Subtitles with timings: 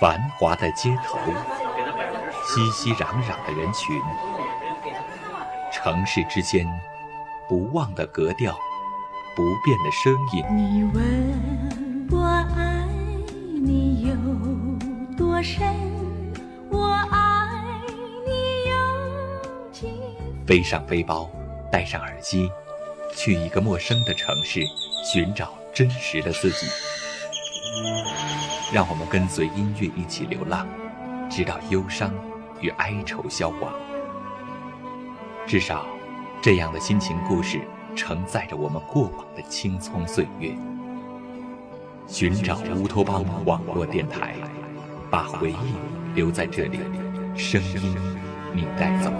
[0.00, 1.18] 繁华的街头，
[2.44, 4.00] 熙熙攘攘的人群，
[5.72, 6.66] 城市之间
[7.48, 8.58] 不忘的格调，
[9.36, 10.44] 不变的声音。
[10.50, 12.26] 你问我
[12.56, 12.84] 爱
[13.62, 15.64] 你有多深，
[16.70, 17.48] 我爱
[18.26, 20.44] 你有几分。
[20.44, 21.30] 背上背包，
[21.70, 22.50] 戴上耳机，
[23.14, 24.60] 去一个陌生的城市，
[25.04, 26.66] 寻找真实的自己。
[28.72, 30.66] 让我们跟随音乐一起流浪，
[31.30, 32.12] 直到忧伤
[32.60, 33.72] 与哀愁消亡。
[35.46, 35.86] 至少，
[36.42, 37.60] 这样的心情故事
[37.94, 40.52] 承载着我们过往的青葱岁月。
[42.06, 44.34] 寻找乌托邦网络电台，
[45.10, 45.74] 把回忆
[46.14, 46.80] 留在这里，
[47.36, 47.96] 声音
[48.52, 49.12] 你带走。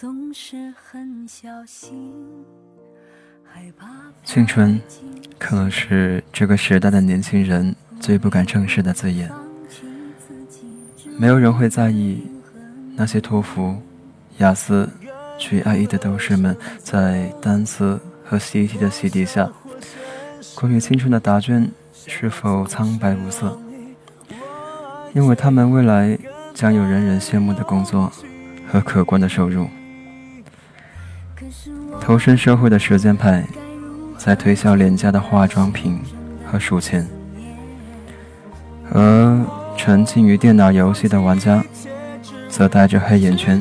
[0.00, 2.12] 总是很小心，
[3.44, 3.86] 害怕
[4.24, 4.80] 青春
[5.38, 9.30] 可能是这个时代的年轻人最不敢正视的字眼。
[11.16, 12.26] 没有人会在意
[12.96, 13.80] 那些托福、
[14.38, 14.90] 雅思、
[15.38, 19.48] GRE 的斗士们在单词和习题的洗涤下，
[20.56, 23.56] 关于青春的答卷是否苍白无色，
[25.14, 26.18] 因为他们未来
[26.52, 28.12] 将有人人羡慕的工作
[28.66, 29.68] 和可观的收入。
[32.00, 33.44] 投身社会的实践派，
[34.18, 36.00] 在推销廉价的化妆品
[36.46, 37.02] 和数钱；
[38.92, 39.40] 而
[39.76, 41.64] 沉浸于电脑游戏的玩家，
[42.48, 43.60] 则带着黑眼圈，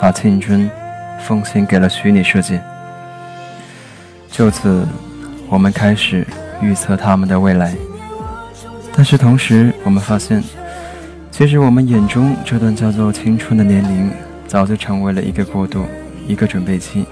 [0.00, 0.68] 把青春
[1.20, 2.62] 奉献给了虚拟世界。
[4.30, 4.86] 就此，
[5.48, 6.26] 我们开始
[6.60, 7.74] 预测他们的未来。
[8.94, 10.42] 但是同时，我们发现，
[11.30, 14.10] 其实我们眼中这段叫做青春的年龄，
[14.46, 15.86] 早就成为了一个过渡，
[16.26, 17.04] 一个准备期。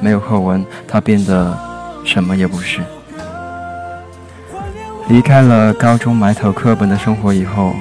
[0.00, 1.56] 没有后文，他变得
[2.04, 2.80] 什么也不是。
[5.08, 7.74] 离开了高中埋头课本的生活以后，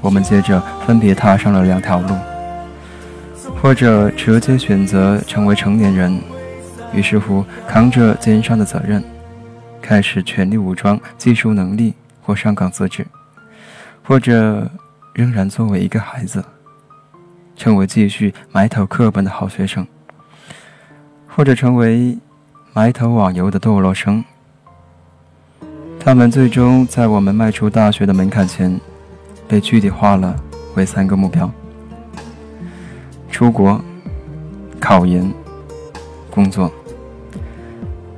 [0.00, 2.16] 我们接着分别踏上了两条路，
[3.60, 6.20] 或者直接选择成为成年人，
[6.92, 9.04] 于是乎扛着肩上的责任，
[9.82, 13.06] 开始全力武装技术能力或上岗资质，
[14.02, 14.70] 或者
[15.14, 16.42] 仍然作为一个孩子，
[17.60, 19.86] 成为继续埋头课本的好学生。
[21.28, 22.16] 或者成为
[22.72, 24.24] 埋头网游的堕落生，
[25.98, 28.80] 他们最终在我们迈出大学的门槛前，
[29.46, 30.34] 被具体化了
[30.74, 31.52] 为三个目标：
[33.30, 33.78] 出国、
[34.80, 35.30] 考研、
[36.30, 36.72] 工作。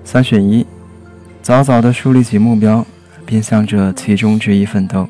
[0.04, 0.64] 三选一，
[1.42, 2.86] 早早的树立起目标，
[3.26, 5.08] 并向着其中之一奋斗，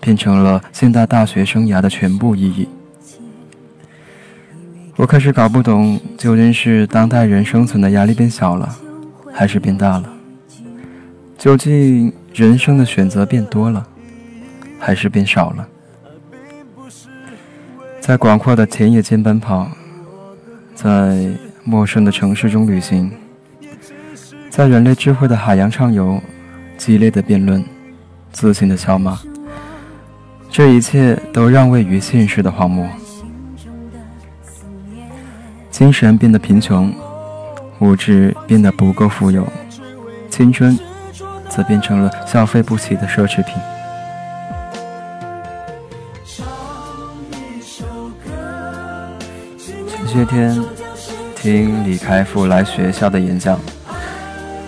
[0.00, 2.68] 变成了现代大学生涯的全部意义。
[4.98, 8.68] 我开始搞不懂，究竟是当代人生存的压力变小了，
[9.32, 10.12] 还是变大了？
[11.38, 13.86] 究竟人生的选择变多了，
[14.80, 15.68] 还是变少了？
[18.00, 19.70] 在广阔的田野间奔跑，
[20.74, 21.30] 在
[21.62, 23.12] 陌生的城市中旅行，
[24.50, 26.20] 在人类智慧的海洋畅游，
[26.76, 27.64] 激烈的辩论，
[28.32, 29.16] 自信的笑骂，
[30.50, 32.84] 这一切都让位于现实的荒漠。
[35.78, 36.92] 精神变得贫穷，
[37.78, 39.46] 物质变得不够富有，
[40.28, 40.76] 青春
[41.48, 43.54] 则变成了消费不起的奢侈品。
[49.88, 50.60] 前些天
[51.36, 53.56] 听李开复来学校的演讲，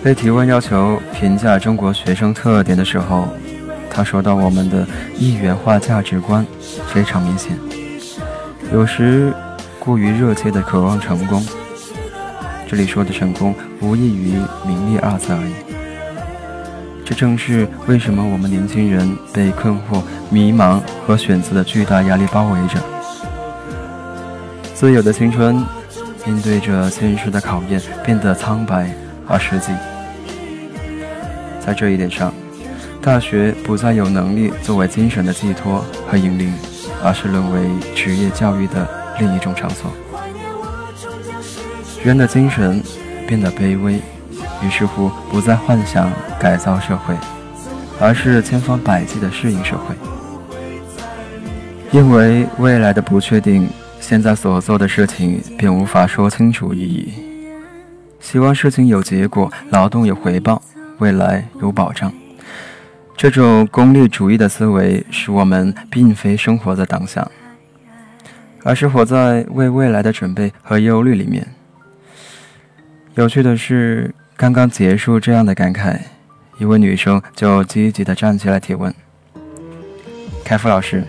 [0.01, 3.27] 被提问要求评价中国学生特点的时候，
[3.89, 4.87] 他说到我们的
[5.17, 6.47] 一元化价值观
[6.87, 7.51] 非常明显，
[8.71, 9.33] 有时。
[9.83, 11.43] 过于热切的渴望成功，
[12.69, 14.33] 这里说的成功无异于
[14.63, 15.53] 名利二字而已。
[17.03, 22.79] 这正是为什么我们年轻人被困惑、迷茫和选择的巨大压力包围着。
[24.75, 25.55] 自由的青春，
[26.27, 28.87] 面对着现实的考验，变得苍白
[29.27, 29.71] 而实际。
[31.59, 32.31] 在这一点上，
[33.01, 36.53] 大学不再有能力作为精神的寄托和引领，
[37.03, 39.00] 而是沦为职业教育的。
[39.21, 39.91] 另一种场所，
[42.03, 42.81] 人的精神
[43.27, 44.01] 变得卑微
[44.63, 47.15] 于是乎不再幻想改造社会，
[47.99, 49.95] 而是千方百计地适应社会。
[51.91, 53.69] 因为未来的不确定，
[53.99, 57.13] 现在所做的事情便无法说清楚意义。
[58.19, 60.59] 希望事情有结果，劳动有回报，
[60.97, 62.11] 未来有保障。
[63.15, 67.29] 这种功利主义的思维，使我们并非生活在当下，
[68.63, 71.47] 而是活在为未来的准备和忧虑里面。
[73.15, 75.97] 有趣的是，刚刚结束这样的感慨，
[76.57, 78.93] 一位女生就积极地站起来提问
[80.45, 81.03] ：“凯夫老师，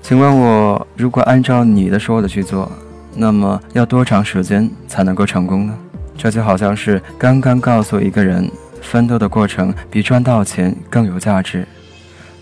[0.00, 2.70] 请问我如果按照你的说的去做，
[3.14, 5.78] 那么要多长时间才能够成功呢？”
[6.16, 8.50] 这就好像是刚刚告诉一个人，
[8.80, 11.64] 奋斗的过程比赚到钱更有价值，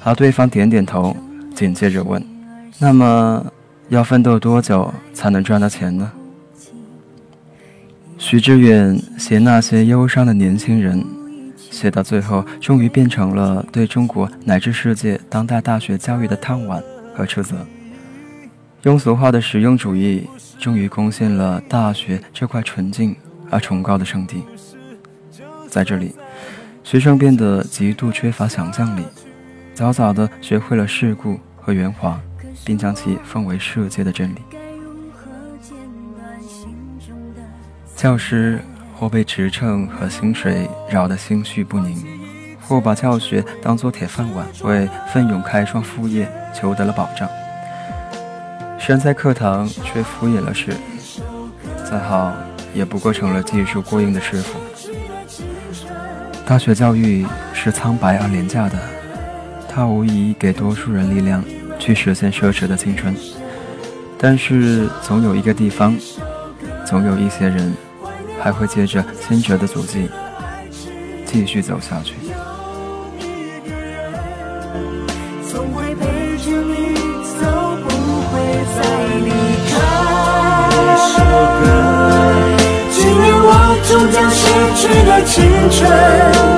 [0.03, 1.15] 而对方点点头，
[1.55, 2.25] 紧接着问
[2.79, 3.45] ：“那么
[3.89, 6.13] 要奋斗多久才能赚到钱呢？”
[8.19, 11.05] 徐志远写那些忧伤的年轻人，
[11.59, 16.83] 写到最后，终于变成了对中国乃至世界当代大学教育的叹惋
[17.15, 17.55] 和斥责。
[18.85, 20.27] 庸俗化的实用主义，
[20.59, 23.15] 终于攻陷了大学这块纯净
[23.51, 24.43] 而崇高的圣地。
[25.69, 26.15] 在这里，
[26.83, 29.05] 学生变得极度缺乏想象力，
[29.75, 32.19] 早早地学会了世故和圆滑，
[32.65, 34.39] 并将其奉为世界的真理。
[37.95, 38.61] 教师
[38.95, 41.97] 或被职称和薪水扰得心绪不宁，
[42.61, 47.29] 或把教学当作铁饭碗，为奋勇开创副业求得了保障。
[48.79, 50.75] 身在课堂却敷衍了事，
[51.91, 52.33] 再好
[52.75, 54.59] 也不过成了技术过硬的师傅。
[56.45, 58.79] 大学教育是苍白而廉价的，
[59.69, 61.43] 它无疑给多数人力量
[61.87, 63.15] 去实现奢侈的青春，
[64.19, 65.97] 但是总有一个地方，
[66.85, 67.73] 总有一些人。
[68.39, 70.09] 还会接着先哲的足迹
[71.25, 72.15] 继续走下去。
[83.89, 86.56] 终将失去的青春。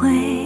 [0.00, 0.45] 会。